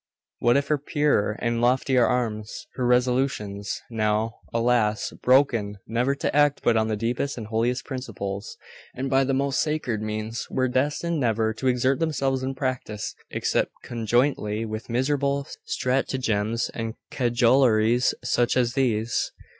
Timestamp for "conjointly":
13.83-14.65